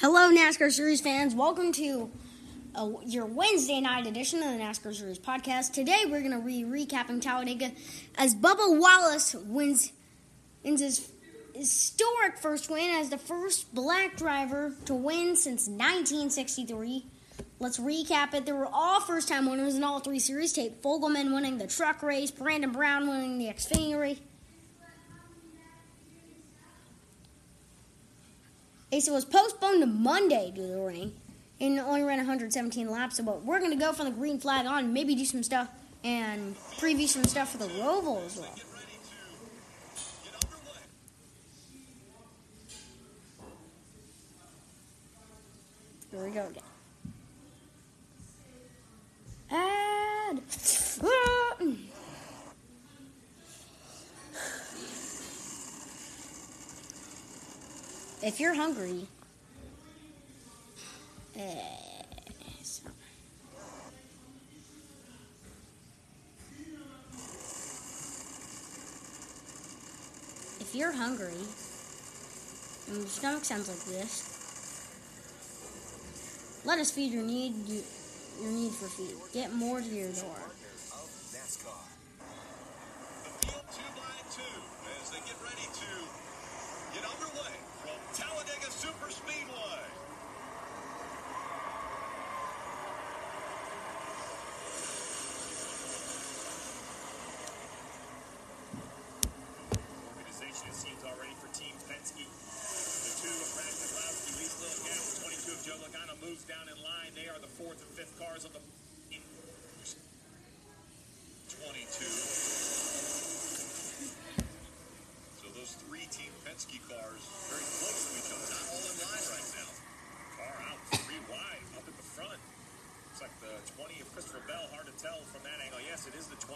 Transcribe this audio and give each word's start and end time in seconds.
Hello, 0.00 0.30
NASCAR 0.30 0.70
Series 0.70 1.00
fans. 1.00 1.34
Welcome 1.34 1.72
to 1.72 2.08
uh, 2.72 2.88
your 3.04 3.26
Wednesday 3.26 3.80
night 3.80 4.06
edition 4.06 4.38
of 4.38 4.44
the 4.44 4.62
NASCAR 4.62 4.94
Series 4.94 5.18
podcast. 5.18 5.72
Today, 5.72 6.04
we're 6.06 6.20
going 6.20 6.30
to 6.30 6.38
be 6.38 6.62
recapping 6.62 7.20
Talladega 7.20 7.72
as 8.16 8.32
Bubba 8.32 8.78
Wallace 8.78 9.34
wins, 9.34 9.90
wins 10.62 10.82
his 10.82 11.10
historic 11.52 12.38
first 12.38 12.70
win 12.70 12.90
as 12.90 13.10
the 13.10 13.18
first 13.18 13.74
black 13.74 14.16
driver 14.16 14.72
to 14.84 14.94
win 14.94 15.34
since 15.34 15.66
1963. 15.66 17.04
Let's 17.58 17.80
recap 17.80 18.34
it. 18.34 18.46
There 18.46 18.54
were 18.54 18.70
all 18.72 19.00
first 19.00 19.26
time 19.26 19.50
winners 19.50 19.74
in 19.74 19.82
all 19.82 19.98
three 19.98 20.20
series. 20.20 20.52
Tate. 20.52 20.80
Fogleman 20.80 21.34
winning 21.34 21.58
the 21.58 21.66
truck 21.66 22.04
race, 22.04 22.30
Brandon 22.30 22.70
Brown 22.70 23.08
winning 23.08 23.38
the 23.38 23.46
Xfinity 23.46 24.18
ASA 28.92 29.12
was 29.12 29.24
postponed 29.24 29.80
to 29.82 29.86
Monday 29.86 30.50
due 30.54 30.62
to 30.62 30.68
the 30.68 30.80
rain 30.80 31.14
and 31.60 31.78
only 31.78 32.02
ran 32.02 32.18
117 32.18 32.90
laps. 32.90 33.16
So, 33.16 33.22
But 33.22 33.44
we're 33.44 33.60
to 33.60 33.76
go 33.76 33.92
from 33.92 34.06
the 34.06 34.12
green 34.12 34.38
flag 34.38 34.66
on, 34.66 34.92
maybe 34.92 35.14
do 35.14 35.24
some 35.24 35.42
stuff 35.42 35.68
and 36.04 36.56
preview 36.78 37.08
some 37.08 37.24
stuff 37.24 37.52
for 37.52 37.58
the 37.58 37.66
Roval 37.66 38.24
as 38.24 38.36
well. 38.36 38.54
Here 46.10 46.24
we 46.24 46.30
go 46.30 46.46
again. 46.46 46.62
Add. 49.50 50.42
If 58.28 58.38
you're 58.38 58.54
hungry, 58.54 59.06
uh, 61.34 61.40
if 70.60 70.74
you're 70.74 70.92
hungry, 70.92 71.32
and 72.88 72.98
your 72.98 73.06
stomach 73.06 73.46
sounds 73.46 73.66
like 73.66 73.82
this, 73.86 74.34
let 76.66 76.78
us 76.78 76.90
feed 76.90 77.10
your 77.10 77.22
need 77.22 77.54
your 77.66 78.52
need 78.52 78.72
for 78.72 78.88
feed. 78.88 79.16
Get 79.32 79.54
more 79.54 79.80
to 79.80 79.86
your 79.86 80.12
door. 80.12 80.57
Super 88.18 89.10
Speedway. 89.10 89.82
Organization, 100.14 100.72
seems, 100.72 101.02
already 101.04 101.34
for 101.38 101.46
Team 101.54 101.74
Penske. 101.86 102.22
The 102.22 103.14
two 103.18 103.34
of 103.34 103.50
Brad 103.54 103.70
Keselowski, 103.70 104.30
Reese 104.38 104.58
Little 104.62 104.82
22 105.26 105.52
of 105.52 105.62
Joe 105.66 105.78
Logano 105.82 106.14
moves 106.22 106.44
down 106.44 106.68
in 106.68 106.78
line. 106.82 107.10
They 107.14 107.28
are 107.28 107.38
the 107.40 107.46
fourth 107.46 107.82
and 107.82 107.90
fifth 107.98 108.18
cars 108.18 108.44
of 108.44 108.52
the 108.52 108.60
22. 111.62 112.68
three 115.88 116.06
Team 116.08 116.32
Penske 116.44 116.80
cars 116.88 117.20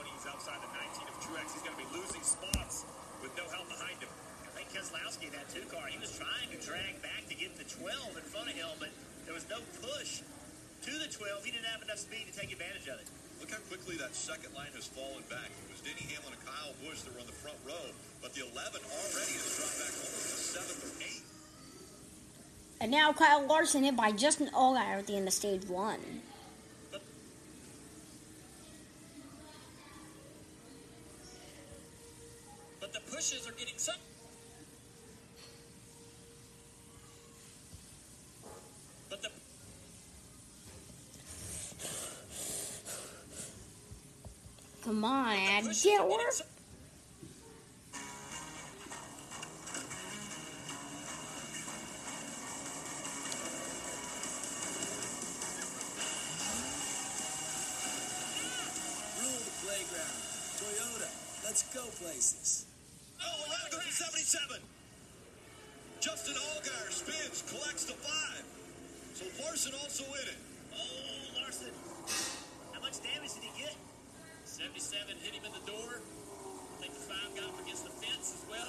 He's 0.00 0.24
outside 0.24 0.56
the 0.64 0.72
19 0.72 1.04
of 1.04 1.16
Truex. 1.20 1.52
He's 1.52 1.60
going 1.60 1.76
to 1.76 1.82
be 1.84 1.90
losing 1.92 2.24
spots 2.24 2.88
with 3.20 3.36
no 3.36 3.44
help 3.52 3.68
behind 3.68 4.00
him. 4.00 4.08
I 4.46 4.54
think 4.56 4.72
Keselowski, 4.72 5.28
that 5.36 5.52
two 5.52 5.68
car, 5.68 5.84
he 5.92 6.00
was 6.00 6.16
trying 6.16 6.48
to 6.48 6.58
drag 6.64 6.96
back 7.04 7.28
to 7.28 7.34
get 7.36 7.58
the 7.60 7.68
12 7.68 8.16
in 8.16 8.24
front 8.24 8.48
of 8.48 8.56
him, 8.56 8.72
but 8.80 8.88
there 9.28 9.36
was 9.36 9.44
no 9.52 9.60
push 9.84 10.24
to 10.24 10.92
the 10.96 11.10
12. 11.12 11.44
He 11.44 11.52
didn't 11.52 11.68
have 11.68 11.84
enough 11.84 12.00
speed 12.00 12.24
to 12.24 12.32
take 12.32 12.48
advantage 12.54 12.88
of 12.88 13.04
it. 13.04 13.10
Look 13.36 13.52
how 13.52 13.60
quickly 13.68 14.00
that 14.00 14.16
second 14.16 14.56
line 14.56 14.72
has 14.72 14.88
fallen 14.88 15.26
back. 15.28 15.52
It 15.52 15.68
was 15.68 15.84
Denny 15.84 16.08
Hamlin 16.08 16.38
and 16.38 16.44
Kyle 16.46 16.72
Busch 16.80 17.04
that 17.04 17.12
were 17.12 17.20
on 17.20 17.28
the 17.28 17.36
front 17.36 17.60
row, 17.68 17.92
but 18.24 18.32
the 18.32 18.48
11 18.48 18.56
already 18.56 19.34
has 19.36 19.50
dropped 19.58 19.76
back 19.76 19.92
almost 19.92 20.24
to 20.32 20.38
7th 20.56 20.80
or 20.88 20.92
8th. 21.04 21.28
And 22.80 22.88
now 22.94 23.12
Kyle 23.12 23.44
Larson 23.44 23.84
hit 23.84 23.98
by 23.98 24.16
Justin 24.16 24.48
Allgaier 24.56 25.02
at 25.02 25.06
the 25.10 25.20
end 25.20 25.28
of 25.28 25.34
stage 25.34 25.68
one. 25.68 26.24
But, 33.22 33.28
the 33.44 33.48
are 33.48 33.52
getting 33.52 33.78
some. 33.78 33.94
Come 44.82 45.04
on. 45.04 45.36
Get 45.84 46.08
work. 46.08 46.18
playground. 59.62 60.10
Toyota, 60.58 61.08
let's 61.44 61.62
go 61.72 61.82
places. 62.00 62.71
Oh, 63.22 63.46
around 63.48 63.70
goes 63.70 63.94
77. 63.94 64.58
Justin 66.02 66.34
Allgaier 66.34 66.90
spins, 66.90 67.46
collects 67.46 67.84
the 67.86 67.94
five. 67.94 68.42
So 69.14 69.24
Larson 69.38 69.72
also 69.78 70.02
in 70.18 70.26
it. 70.34 70.40
Oh, 70.74 71.38
Larson. 71.38 71.70
How 72.74 72.80
much 72.82 72.98
damage 72.98 73.38
did 73.38 73.46
he 73.46 73.54
get? 73.54 73.76
77 74.42 75.14
hit 75.22 75.38
him 75.38 75.46
in 75.46 75.54
the 75.54 75.62
door. 75.62 76.02
I 76.02 76.76
think 76.82 76.92
the 76.98 77.06
five 77.06 77.30
got 77.38 77.54
him 77.54 77.58
against 77.62 77.86
the 77.86 77.94
fence 78.02 78.34
as 78.34 78.42
well. 78.50 78.66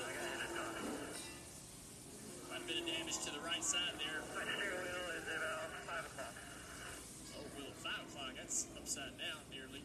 Quite 2.46 2.62
a 2.62 2.68
bit 2.70 2.78
of 2.78 2.86
damage 2.86 3.18
to 3.26 3.34
the 3.34 3.42
right 3.42 3.64
side 3.66 3.98
there. 3.98 4.22
My 4.38 4.46
steering 4.46 4.86
wheel 4.86 5.10
is 5.18 5.26
about 5.26 5.74
uh, 5.74 5.90
5 5.90 6.06
o'clock. 6.14 6.36
Oh, 7.34 7.46
wheel 7.58 7.74
at 7.74 7.82
5 7.82 8.14
o'clock. 8.14 8.32
That's 8.38 8.70
upside 8.78 9.18
down 9.18 9.42
nearly. 9.50 9.82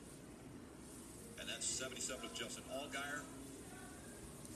And 1.41 1.49
that's 1.49 1.65
77 1.65 2.29
of 2.29 2.35
Justin 2.37 2.65
Allgaier 2.69 3.25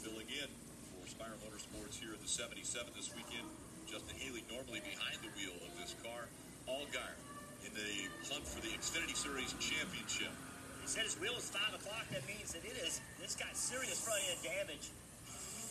filling 0.03 0.27
in 0.35 0.51
for 0.99 1.07
Spire 1.07 1.39
Motorsports 1.47 1.95
here 1.95 2.11
at 2.11 2.19
the 2.19 2.27
77 2.27 2.91
this 2.99 3.15
weekend. 3.15 3.47
Justin 3.87 4.19
Haley 4.19 4.43
normally 4.51 4.83
behind 4.83 5.15
the 5.23 5.31
wheel 5.39 5.55
of 5.63 5.71
this 5.79 5.95
car. 6.03 6.27
Allgaier 6.67 7.15
in 7.63 7.71
the 7.71 8.11
hunt 8.27 8.43
for 8.43 8.59
the 8.67 8.75
Xfinity 8.75 9.15
Series 9.15 9.55
championship. 9.63 10.35
He 10.83 10.91
said 10.91 11.07
his 11.07 11.15
wheel 11.23 11.39
is 11.39 11.47
5 11.55 11.79
o'clock. 11.79 12.03
That 12.11 12.27
means 12.27 12.51
that 12.51 12.67
it 12.67 12.75
is. 12.83 12.99
This 13.23 13.39
got 13.39 13.55
serious 13.55 14.03
front 14.03 14.19
end 14.27 14.43
damage. 14.43 14.91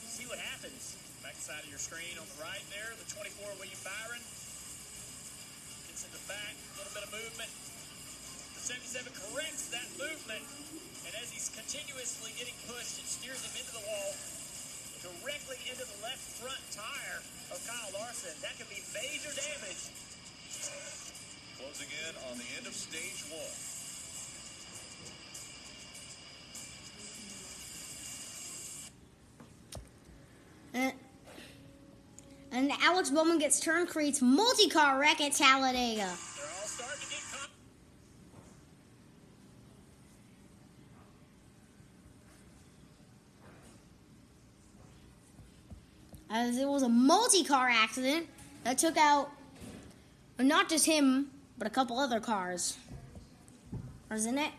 See 0.08 0.24
what 0.32 0.40
happens. 0.40 0.96
Back 1.20 1.36
side 1.36 1.68
of 1.68 1.70
your 1.70 1.84
screen 1.84 2.16
on 2.16 2.24
the 2.32 2.40
right 2.40 2.64
there. 2.72 2.88
The 3.04 3.08
24 3.12 3.52
William 3.60 3.84
Byron. 3.84 4.24
Gets 5.92 6.08
in 6.08 6.12
the 6.16 6.24
back. 6.32 6.56
A 6.56 6.74
little 6.80 6.96
bit 6.96 7.04
of 7.04 7.12
movement. 7.12 7.52
The 8.56 8.64
77 8.64 9.12
corrects 9.12 9.68
that 9.76 9.92
movement. 10.00 10.48
And 11.06 11.14
as 11.22 11.32
he's 11.32 11.50
continuously 11.50 12.32
getting 12.38 12.54
pushed, 12.68 13.02
it 13.02 13.08
steers 13.10 13.42
him 13.42 13.54
into 13.58 13.74
the 13.74 13.86
wall 13.88 14.14
directly 15.02 15.58
into 15.66 15.82
the 15.82 15.98
left 16.06 16.22
front 16.38 16.62
tire 16.70 17.20
of 17.52 17.58
Kyle 17.66 17.90
Larson. 18.00 18.30
That 18.42 18.58
could 18.58 18.70
be 18.70 18.84
major 18.94 19.34
damage. 19.34 19.90
Closing 21.58 21.90
in 21.90 22.14
on 22.30 22.38
the 22.38 22.46
end 22.58 22.68
of 22.68 22.74
stage 22.74 23.26
one. 23.30 23.72
And, 30.74 30.94
and 32.52 32.72
Alex 32.82 33.10
Bowman 33.10 33.40
gets 33.40 33.60
turned, 33.60 33.90
creates 33.90 34.22
multi-car 34.22 35.00
wreck 35.00 35.20
at 35.20 35.34
Talladega. 35.34 36.10
as 46.32 46.58
it 46.58 46.68
was 46.68 46.82
a 46.82 46.90
multi 46.90 47.44
car 47.44 47.68
accident 47.70 48.28
that 48.64 48.78
took 48.78 48.96
out 48.98 49.30
not 50.40 50.70
just 50.70 50.86
him, 50.86 51.28
but 51.58 51.68
a 51.68 51.70
couple 51.70 52.00
other 52.00 52.20
cars. 52.20 52.78
isn't 54.12 54.38
it? 54.38 54.52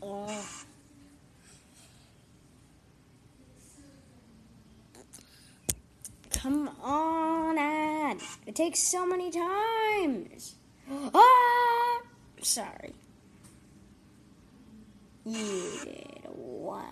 Oh. 0.00 0.48
Come 6.30 6.70
on, 6.80 7.58
Ad. 7.58 8.18
It 8.46 8.54
takes 8.54 8.80
so 8.80 9.04
many 9.04 9.30
times. 9.30 10.54
Ah! 11.12 12.00
Sorry. 12.42 12.94
Yeah, 15.28 16.28
wow. 16.28 16.84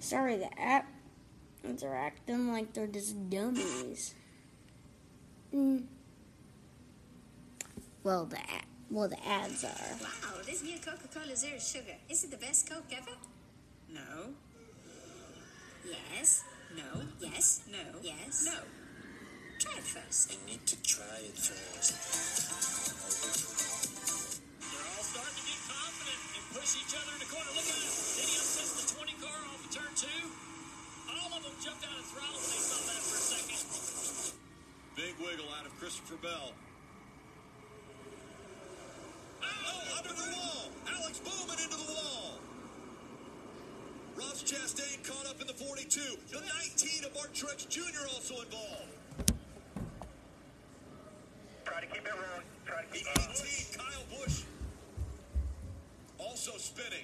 Sorry, 0.00 0.36
the 0.36 0.60
app 0.60 0.86
they're 1.64 1.96
acting 1.96 2.52
like 2.52 2.74
they're 2.74 2.86
just 2.86 3.30
dummies. 3.30 4.14
Mm. 5.54 5.84
Well, 8.02 8.26
the 8.26 8.36
ad, 8.38 8.66
well 8.90 9.08
the 9.08 9.26
ads 9.26 9.64
are. 9.64 9.70
Wow, 10.02 10.42
this 10.44 10.62
new 10.62 10.78
Coca-Cola 10.78 11.34
Zero 11.34 11.58
Sugar. 11.58 11.96
Is 12.10 12.22
it 12.22 12.30
the 12.30 12.36
best 12.36 12.68
Coke 12.68 12.84
ever? 12.92 13.16
No. 13.90 14.34
Yes. 15.88 16.44
No. 16.76 17.00
Yes. 17.18 17.62
No. 17.72 17.78
Yes. 18.02 18.44
No. 18.44 18.58
Try 19.58 19.76
it 19.78 19.86
first. 19.86 20.32
I 20.32 20.36
need 20.50 20.66
to 20.66 20.76
try 20.82 21.18
it 21.22 21.36
first. 21.38 21.94
They're 24.58 24.88
all 24.90 25.04
starting 25.06 25.36
to 25.38 25.44
get 25.46 25.60
confident 25.70 26.20
and 26.34 26.44
push 26.58 26.74
each 26.74 26.94
other 26.94 27.12
in 27.14 27.20
the 27.22 27.30
corner. 27.30 27.50
Look 27.54 27.68
at 27.70 27.78
it. 27.78 27.94
Did 28.18 28.26
he 28.28 28.36
upsets 28.40 28.72
the 28.82 28.86
20 28.98 29.14
car 29.22 29.38
off 29.46 29.60
of 29.62 29.70
turn 29.70 29.92
two? 29.94 30.22
All 31.06 31.30
of 31.38 31.42
them 31.46 31.54
jumped 31.62 31.86
out 31.86 31.94
of 31.94 32.06
throttle 32.10 32.40
when 32.42 32.50
they 32.50 32.62
saw 32.66 32.80
that 32.82 33.02
for 33.04 33.14
a 33.14 33.24
second. 33.30 33.62
Big 34.98 35.14
wiggle 35.22 35.50
out 35.54 35.66
of 35.66 35.72
Christopher 35.78 36.18
Bell. 36.18 36.50
Oh, 39.42 39.98
under 39.98 40.14
the 40.14 40.28
wall. 40.34 40.66
Alex 40.88 41.18
Bowman 41.22 41.58
into 41.62 41.78
the 41.78 41.90
wall. 41.94 42.40
Ross 44.16 44.42
Chastain 44.42 45.02
caught 45.06 45.26
up 45.26 45.40
in 45.40 45.46
the 45.46 45.54
42. 45.54 46.00
The 46.30 46.42
19 46.42 47.04
of 47.06 47.14
Mark 47.14 47.34
Truex 47.34 47.68
Jr. 47.68 48.06
also 48.14 48.42
involved. 48.42 49.03
Try 51.74 51.80
to 51.80 51.86
keep 51.88 52.06
it 52.06 52.12
rolling. 52.14 52.46
Try 52.64 52.82
to 52.82 52.88
The 52.88 52.98
keep 52.98 53.06
it 53.08 53.74
18, 53.74 53.78
Kyle 53.80 54.04
Busch, 54.16 54.42
also 56.20 56.52
spinning. 56.56 57.02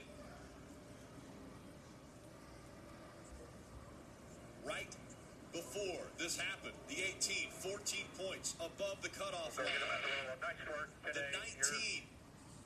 Right 4.65 4.95
before 5.53 6.07
this 6.19 6.37
happened, 6.39 6.75
the 6.87 7.03
18, 7.03 7.51
14 7.51 8.05
points 8.17 8.55
above 8.61 9.03
the 9.03 9.09
cutoff 9.09 9.59
line. 9.59 9.67
get 9.67 9.81
them 9.81 9.89
out 9.91 10.05
the. 10.07 10.39
Nice 10.47 10.55
The 11.03 11.13
today. 11.15 11.31
You're- 11.59 12.07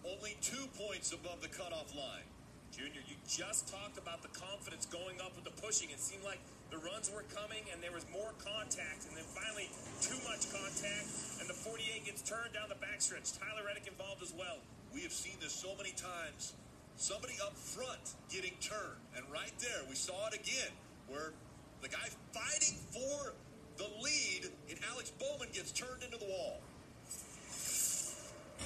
19, 0.05 0.19
only 0.19 0.37
two 0.43 0.67
points 0.77 1.13
above 1.13 1.41
the 1.41 1.49
cutoff 1.49 1.95
line. 1.95 2.29
Junior, 2.75 3.07
you 3.07 3.15
just 3.23 3.71
talked 3.71 4.03
about 4.03 4.19
the 4.27 4.35
confidence 4.35 4.83
going 4.91 5.23
up 5.23 5.31
with 5.39 5.47
the 5.47 5.55
pushing. 5.63 5.95
It 5.95 6.03
seemed 6.03 6.27
like 6.27 6.43
the 6.75 6.79
runs 6.83 7.07
were 7.07 7.23
coming 7.31 7.63
and 7.71 7.79
there 7.79 7.95
was 7.95 8.03
more 8.11 8.35
contact, 8.43 9.07
and 9.07 9.15
then 9.15 9.23
finally 9.31 9.71
too 10.03 10.19
much 10.27 10.51
contact, 10.51 11.07
and 11.39 11.47
the 11.47 11.55
48 11.55 12.03
gets 12.03 12.27
turned 12.27 12.51
down 12.51 12.67
the 12.67 12.81
backstretch. 12.83 13.39
Tyler 13.39 13.63
Reddick 13.63 13.87
involved 13.87 14.27
as 14.27 14.35
well. 14.35 14.59
We 14.91 15.07
have 15.07 15.15
seen 15.15 15.39
this 15.39 15.55
so 15.55 15.71
many 15.79 15.95
times. 15.95 16.59
Somebody 16.99 17.39
up 17.47 17.55
front 17.55 18.19
getting 18.27 18.59
turned. 18.59 18.99
And 19.15 19.23
right 19.31 19.55
there, 19.63 19.87
we 19.87 19.95
saw 19.95 20.27
it 20.27 20.35
again, 20.35 20.75
where 21.07 21.31
the 21.79 21.95
guy 21.95 22.11
fighting 22.35 22.75
for 22.91 23.39
the 23.79 23.87
lead 24.03 24.51
in 24.67 24.83
Alex 24.91 25.15
Bowman 25.15 25.55
gets 25.55 25.71
turned 25.71 26.03
into 26.03 26.19
the 26.19 26.27
wall. 26.27 26.59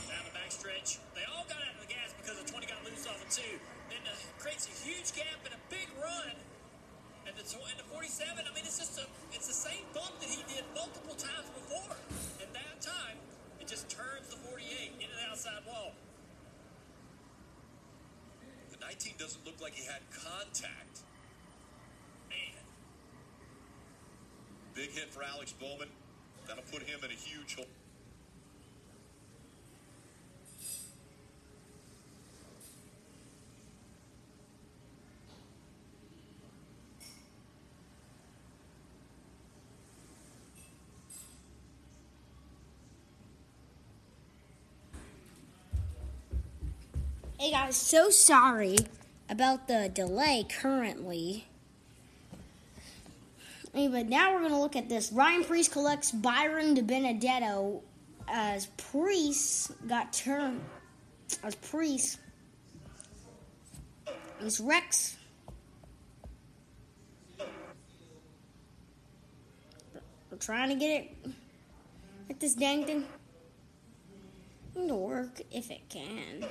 Down 0.08 0.24
the 0.24 0.32
backstretch. 0.32 0.96
They 1.12 1.28
all 1.28 1.44
got 1.44 1.60
out 1.60 1.76
of 1.76 1.84
the 1.84 1.92
gas 1.92 2.16
because 2.16 2.40
the 2.40 2.48
20 2.48 2.64
got 2.72 2.80
loose 2.88 3.04
off 3.04 3.20
of 3.20 3.28
two. 3.28 3.60
Huge 4.88 5.12
gap 5.12 5.36
and 5.44 5.52
a 5.52 5.62
big 5.68 5.88
run. 6.00 6.32
And 7.28 7.36
the, 7.36 7.44
the 7.44 7.86
47, 7.92 8.40
I 8.40 8.48
mean, 8.56 8.64
it's 8.64 8.80
just 8.80 8.96
a, 8.96 9.04
it's 9.36 9.46
the 9.46 9.52
same 9.52 9.84
bump 9.92 10.16
that 10.20 10.32
he 10.32 10.40
did 10.48 10.64
multiple 10.72 11.12
times 11.12 11.52
before. 11.52 11.92
And 12.40 12.48
that 12.56 12.80
time, 12.80 13.20
it 13.60 13.68
just 13.68 13.92
turns 13.92 14.32
the 14.32 14.40
48 14.48 14.96
into 14.96 15.12
the 15.12 15.28
outside 15.28 15.60
wall. 15.68 15.92
The 18.72 18.80
19 18.80 19.12
doesn't 19.18 19.44
look 19.44 19.60
like 19.60 19.74
he 19.74 19.84
had 19.84 20.00
contact. 20.08 21.04
Man, 22.32 22.64
Big 24.74 24.90
hit 24.92 25.12
for 25.12 25.22
Alex 25.22 25.52
Bowman. 25.52 25.88
That'll 26.46 26.64
put 26.72 26.82
him 26.82 27.00
in 27.04 27.10
a 27.10 27.20
huge 27.20 27.56
hole. 27.56 27.68
Hey 47.40 47.52
guys, 47.52 47.76
so 47.76 48.10
sorry 48.10 48.78
about 49.30 49.68
the 49.68 49.88
delay 49.94 50.44
currently. 50.50 51.46
But 53.72 54.08
now 54.08 54.34
we're 54.34 54.42
gonna 54.42 54.60
look 54.60 54.74
at 54.74 54.88
this. 54.88 55.12
Ryan 55.12 55.44
Preece 55.44 55.68
collects 55.68 56.10
Byron 56.10 56.74
De 56.74 56.82
Benedetto 56.82 57.80
as 58.26 58.66
Preece 58.76 59.70
got 59.86 60.12
turned 60.12 60.60
as 61.44 61.54
Preece. 61.54 62.18
As 64.40 64.58
Rex. 64.58 65.16
We're 70.28 70.38
trying 70.40 70.70
to 70.70 70.74
get 70.74 70.88
it. 70.90 71.16
Get 72.26 72.40
this 72.40 72.54
dang 72.54 72.84
thing 72.84 73.04
to 74.74 74.94
work 74.96 75.40
if 75.52 75.70
it 75.70 75.88
can. 75.88 76.44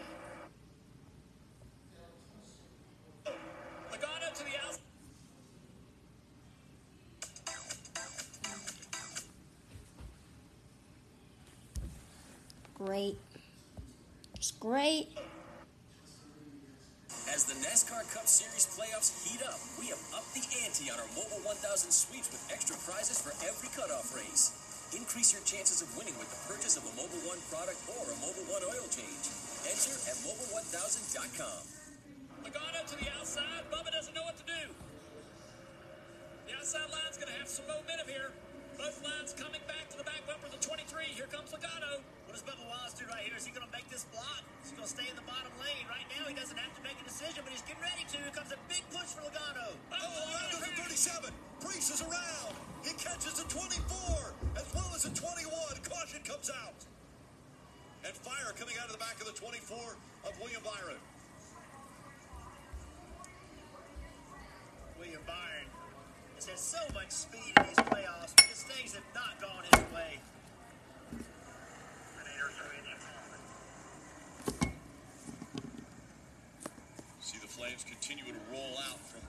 Great. 12.78 13.18
It's 14.38 14.54
great. 14.54 15.10
As 17.34 17.50
the 17.50 17.58
NASCAR 17.66 18.06
Cup 18.14 18.30
Series 18.30 18.70
playoffs 18.70 19.18
heat 19.26 19.42
up, 19.42 19.58
we 19.82 19.90
have 19.90 19.98
upped 20.14 20.30
the 20.38 20.46
ante 20.62 20.94
on 20.94 21.02
our 21.02 21.10
Mobil 21.18 21.42
1000 21.42 21.58
sweeps 21.90 22.30
with 22.30 22.46
extra 22.54 22.78
prizes 22.86 23.18
for 23.18 23.34
every 23.50 23.74
cutoff 23.74 24.14
race. 24.14 24.54
Increase 24.94 25.34
your 25.34 25.42
chances 25.42 25.82
of 25.82 25.90
winning 25.98 26.14
with 26.22 26.30
the 26.30 26.38
purchase 26.46 26.78
of 26.78 26.86
a 26.86 26.94
Mobil 26.94 27.18
One 27.26 27.42
product 27.50 27.82
or 27.98 28.06
a 28.14 28.18
Mobil 28.22 28.46
One 28.46 28.62
oil 28.70 28.86
change. 28.94 29.26
Enter 29.66 29.98
at 30.06 30.18
mobil1000.com. 30.22 31.62
Logano 32.46 32.82
to 32.94 32.96
the 33.02 33.10
outside. 33.18 33.66
Bubba 33.74 33.90
doesn't 33.90 34.14
know 34.14 34.22
what 34.22 34.38
to 34.38 34.46
do. 34.46 34.70
The 36.46 36.54
outside 36.62 36.94
line's 36.94 37.18
going 37.18 37.34
to 37.34 37.38
have 37.42 37.50
some 37.50 37.66
momentum 37.66 38.06
here. 38.06 38.30
Both 38.78 39.02
lines 39.02 39.34
coming 39.34 39.66
back 39.66 39.90
to 39.90 39.98
the 39.98 40.06
back 40.06 40.22
bumper 40.30 40.46
of 40.46 40.54
the 40.54 40.62
23. 40.62 41.18
Here 41.18 41.26
comes 41.34 41.50
Logano. 41.50 42.06
What 42.38 42.54
Bubba 42.54 42.70
Wallace 42.70 42.94
do 42.94 43.02
right 43.10 43.26
here? 43.26 43.34
Is 43.34 43.50
he 43.50 43.52
going 43.52 43.66
to 43.66 43.74
make 43.74 43.90
this 43.90 44.06
block? 44.14 44.46
Is 44.62 44.70
he 44.70 44.78
going 44.78 44.86
to 44.86 44.94
stay 44.94 45.10
in 45.10 45.18
the 45.18 45.26
bottom 45.26 45.50
lane? 45.58 45.90
Right 45.90 46.06
now, 46.06 46.30
he 46.30 46.38
doesn't 46.38 46.54
have 46.54 46.70
to 46.78 46.84
make 46.86 46.94
a 47.02 47.06
decision, 47.10 47.42
but 47.42 47.50
he's 47.50 47.66
getting 47.66 47.82
ready 47.82 48.06
to. 48.14 48.18
Here 48.22 48.30
comes 48.30 48.54
a 48.54 48.62
big 48.70 48.86
push 48.94 49.10
for 49.18 49.26
Logano. 49.26 49.74
Oh, 49.74 49.98
oh 49.98 50.22
Logano 50.22 50.62
to 50.62 50.86
37. 50.86 51.34
Preece 51.66 51.90
is 51.90 52.06
around. 52.06 52.54
He 52.86 52.94
catches 52.94 53.42
the 53.42 53.48
24 53.50 54.38
as 54.54 54.70
well 54.70 54.86
as 54.94 55.10
the 55.10 55.14
21. 55.18 55.50
Caution 55.82 56.22
comes 56.22 56.54
out. 56.54 56.78
And 58.06 58.14
fire 58.14 58.54
coming 58.54 58.78
out 58.78 58.86
of 58.86 58.94
the 58.94 59.02
back 59.02 59.18
of 59.18 59.26
the 59.26 59.34
24 59.34 59.98
of 60.30 60.32
William 60.38 60.62
Byron. 60.62 61.02
William 65.02 65.26
Byron 65.26 65.66
has 66.38 66.46
had 66.46 66.60
so 66.62 66.86
much 66.94 67.10
speed 67.10 67.58
in 67.58 67.66
these 67.66 67.82
playoffs 67.90 68.38
because 68.38 68.62
things 68.70 68.94
have 68.94 69.10
not 69.18 69.42
gone 69.42 69.66
his 69.74 69.82
way. 69.90 70.22
Grenadier 72.18 72.50
switch. 72.52 72.88
See 77.20 77.38
the 77.40 77.48
flames 77.48 77.67
continue 77.84 78.34
to 78.34 78.40
roll 78.52 78.74
out 78.90 79.00
from 79.06 79.27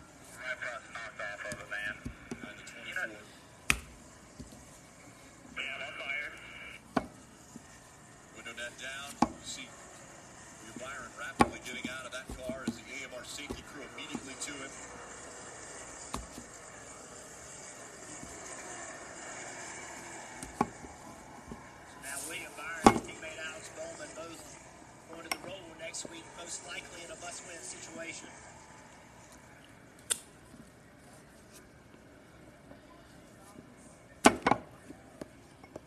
bus 25.99 26.11
wing. 26.13 26.23
Most 26.39 26.67
likely 26.67 27.05
in 27.05 27.11
a 27.11 27.17
bus 27.17 27.43
win 27.49 27.59
situation. 27.59 28.29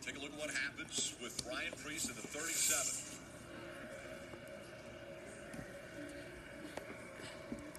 Take 0.04 0.16
a 0.16 0.20
look 0.20 0.32
at 0.32 0.38
what 0.38 0.50
happens 0.50 1.14
with 1.22 1.40
Ryan 1.48 1.72
Preece 1.82 2.08
in 2.10 2.16
the 2.16 2.22
37. 2.22 3.18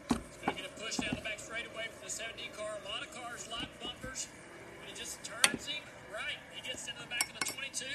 He's 0.09 0.37
going 0.37 0.57
to 0.57 0.63
get 0.63 0.65
a 0.65 0.81
push 0.81 0.97
down 0.97 1.13
the 1.15 1.21
back 1.21 1.37
straightaway 1.37 1.85
from 1.93 2.05
the 2.05 2.11
70 2.11 2.49
car. 2.57 2.79
A 2.81 2.89
lot 2.89 3.03
of 3.03 3.13
cars, 3.13 3.47
a 3.47 3.51
lot 3.51 3.63
of 3.63 3.79
bumpers. 3.79 4.27
But 4.79 4.89
he 4.89 4.95
just 4.95 5.21
turns 5.23 5.67
him 5.67 5.83
right. 6.11 6.39
He 6.55 6.67
gets 6.67 6.87
into 6.87 7.01
the 7.01 7.09
back 7.09 7.29
of 7.29 7.39
the 7.45 7.53
22. 7.53 7.85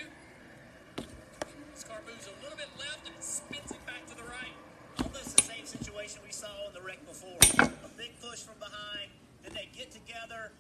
Moves 1.79 2.27
a 2.27 2.43
little 2.43 2.59
bit 2.59 2.67
left 2.77 3.07
and 3.07 3.15
spins 3.23 3.71
it 3.71 3.87
back 3.87 4.05
to 4.09 4.17
the 4.17 4.25
right. 4.25 4.53
Almost 4.99 5.37
the 5.37 5.43
same 5.45 5.65
situation 5.65 6.19
we 6.27 6.33
saw 6.33 6.67
in 6.67 6.75
the 6.75 6.81
wreck 6.81 6.99
before. 7.07 7.39
A 7.61 7.89
big 7.97 8.21
push 8.21 8.41
from 8.41 8.59
behind, 8.59 9.13
then 9.45 9.55
they 9.55 9.69
get 9.73 9.93
together. 9.93 10.51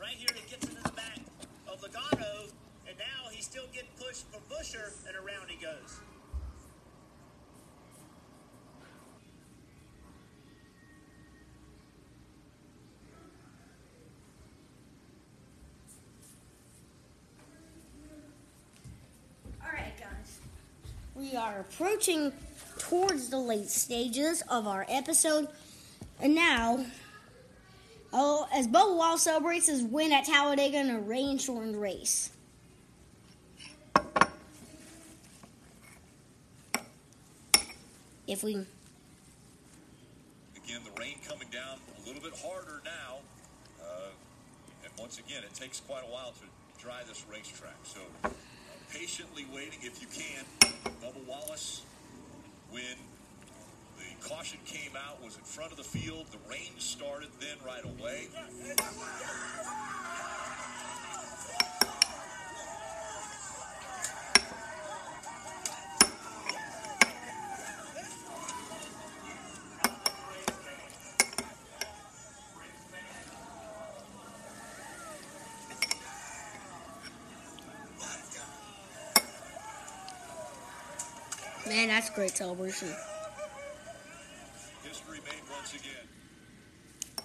Right 0.00 0.14
here, 0.14 0.28
he 0.32 0.48
gets 0.48 0.64
into 0.68 0.80
the 0.80 0.92
back 0.92 1.18
of 1.66 1.82
Logano, 1.82 2.52
and 2.86 2.96
now 2.96 3.28
he's 3.32 3.44
still 3.44 3.66
getting 3.72 3.90
pushed 3.98 4.24
from 4.30 4.40
Busher, 4.48 4.92
and 5.08 5.16
around 5.16 5.50
he 5.50 5.56
goes. 5.56 5.98
Alright, 19.60 19.98
guys. 19.98 20.38
We 21.22 21.36
are 21.36 21.60
approaching 21.60 22.32
towards 22.78 23.28
the 23.28 23.38
late 23.38 23.70
stages 23.70 24.42
of 24.48 24.66
our 24.66 24.84
episode. 24.88 25.46
And 26.18 26.34
now, 26.34 26.84
oh, 28.12 28.48
as 28.52 28.66
Bubba 28.66 28.96
Wall 28.96 29.16
celebrates 29.16 29.68
his 29.68 29.84
win 29.84 30.10
at 30.10 30.24
Talladega 30.24 30.80
in 30.80 30.90
a 30.90 30.98
rain 30.98 31.38
shortened 31.38 31.80
race. 31.80 32.30
If 38.26 38.42
we. 38.42 38.54
Again, 40.56 40.80
the 40.84 41.00
rain 41.00 41.18
coming 41.28 41.48
down 41.52 41.78
a 42.02 42.06
little 42.08 42.20
bit 42.20 42.36
harder 42.44 42.82
now. 42.84 43.18
Uh, 43.80 44.10
and 44.82 44.92
once 44.98 45.20
again, 45.20 45.44
it 45.44 45.54
takes 45.54 45.78
quite 45.78 46.02
a 46.02 46.12
while 46.12 46.32
to 46.32 46.82
dry 46.82 47.02
this 47.06 47.24
racetrack. 47.30 47.76
So 47.84 48.00
patiently 48.92 49.46
waiting 49.54 49.78
if 49.82 50.00
you 50.00 50.06
can. 50.08 50.44
Bubba 51.02 51.26
Wallace, 51.26 51.82
when 52.70 52.82
the 53.98 54.28
caution 54.28 54.58
came 54.66 54.92
out, 54.96 55.22
was 55.22 55.36
in 55.36 55.42
front 55.42 55.70
of 55.70 55.78
the 55.78 55.84
field. 55.84 56.26
The 56.30 56.38
rain 56.50 56.72
started 56.78 57.28
then 57.40 57.56
right 57.66 57.84
away. 57.84 58.28
Man, 81.66 81.88
that's 81.88 82.10
a 82.10 82.12
great 82.12 82.36
celebration. 82.36 82.88
History 84.82 85.18
made 85.24 85.42
once 85.50 85.74
again. 85.74 87.24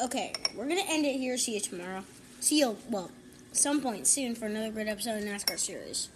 Okay, 0.00 0.32
we're 0.56 0.68
gonna 0.68 0.82
end 0.88 1.04
it 1.04 1.16
here. 1.16 1.36
See 1.36 1.54
you 1.54 1.60
tomorrow. 1.60 2.04
See 2.40 2.60
you, 2.60 2.76
well, 2.88 3.10
some 3.52 3.80
point 3.80 4.06
soon 4.06 4.34
for 4.34 4.46
another 4.46 4.70
great 4.70 4.88
episode 4.88 5.18
of 5.18 5.24
NASCAR 5.24 5.58
Series. 5.58 6.08